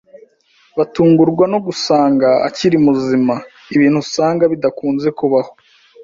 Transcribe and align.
batungurwa 0.77 1.45
no 1.53 1.59
gusanga 1.65 2.29
akiri 2.47 2.77
muzima, 2.85 3.35
ibintu 3.75 3.97
usanga 4.05 4.43
bidakunze 4.53 5.07
kubaho 5.19 5.51